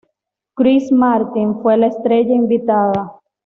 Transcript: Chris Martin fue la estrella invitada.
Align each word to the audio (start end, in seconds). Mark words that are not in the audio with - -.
Chris 0.55 0.91
Martin 0.91 1.61
fue 1.61 1.77
la 1.77 1.85
estrella 1.85 2.33
invitada. 2.33 3.19